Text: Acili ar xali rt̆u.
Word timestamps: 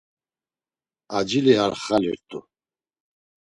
Acili 1.17 1.53
ar 1.65 1.73
xali 1.83 2.11
rt̆u. 2.19 2.39